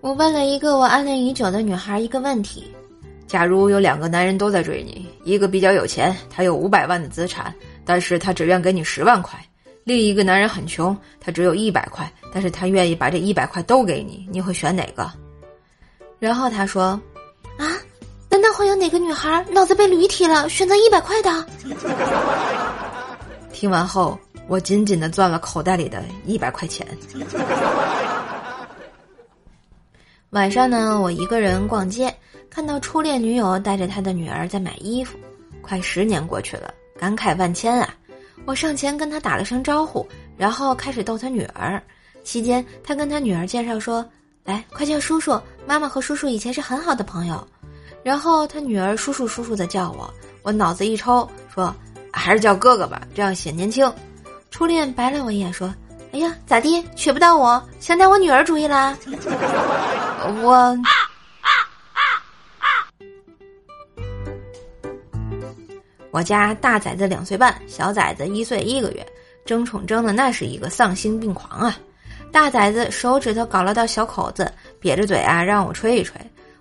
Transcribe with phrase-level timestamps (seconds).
[0.00, 2.64] 我问了一个我暗恋已久的女孩一个问题：
[3.26, 7.54] 假如有两个男人都在追你，一个比较有钱，他有五百万的资产，
[7.84, 9.38] 但是他只愿给你十万块；
[9.84, 15.12] 另一个男人很穷，他只有一百块，但是他愿意把这一百块都给你，你会选哪个？
[16.18, 16.98] 然后他说
[17.60, 17.66] ：“啊，
[18.30, 21.46] 难道会有哪个女孩脑子被驴踢了，选择一百块的？”
[23.52, 26.86] 听完后，我紧紧的攥了口袋里的一百块钱。
[30.30, 32.14] 晚上呢，我一个人逛街，
[32.48, 35.18] 看到初恋女友带着她的女儿在买衣服。
[35.60, 37.92] 快十年过去了，感慨万千啊！
[38.44, 40.06] 我上前跟她打了声招呼，
[40.36, 41.82] 然后开始逗她女儿。
[42.22, 44.08] 期间，她跟她女儿介绍说
[44.46, 47.44] ：“来，快叫叔叔，妈妈和叔叔以前是很好的朋友。”
[48.04, 50.08] 然后她女儿叔叔叔叔的叫我，
[50.42, 51.74] 我脑子一抽，说
[52.12, 53.92] ：“还是叫哥哥吧，这样显年轻。”
[54.48, 55.74] 初恋白了我一眼，说。
[56.12, 56.84] 哎呀，咋地？
[56.96, 58.98] 娶不到我，想打我女儿主意啦？
[60.30, 60.76] 我，
[66.10, 69.06] 我家大崽子两岁半，小崽子一岁一个月，
[69.44, 71.76] 争宠争的那是一个丧心病狂啊！
[72.32, 76.14] 大崽子手指头搞了道小口子，瘪着嘴啊，让我吹一吹，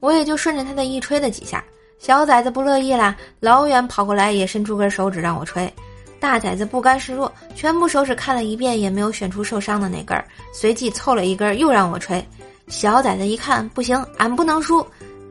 [0.00, 1.64] 我也就顺着他的意吹了几下。
[1.98, 5.72] 小崽子不乐意啦，老远跑过来也伸出根手指让我吹。
[6.20, 12.26] 大崽子不甘示弱，全部手指看了一遍，也没有选出受伤的那根儿，随即凑了一根，又让我吹。
[12.74, 14.84] 小崽子一看不行，俺不能输，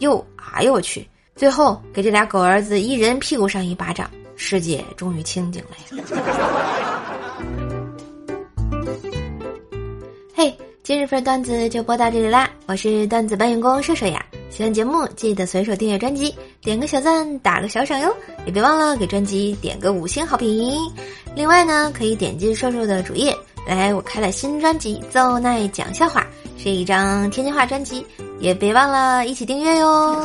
[0.00, 1.08] 又哎呦我去！
[1.34, 6.04] 最后给这俩狗儿子一人屁股上一巴掌，世界终于清静了呀。
[10.34, 14.22] 嘿，今日份段子就播到这里啦，我是段子搬运工射手呀。
[14.50, 18.14] 喜欢节目记得随手订阅专辑，点个小赞，打个小赏哟！
[18.44, 20.78] 也别忘了给专辑点个五星好评。
[21.34, 23.34] 另外呢，可以点击瘦瘦的主页，
[23.76, 26.26] 来我开了新专辑《奏奈讲笑话》，
[26.60, 28.04] 是一张天津话专辑，
[28.40, 30.16] 也别忘了一起订阅哟。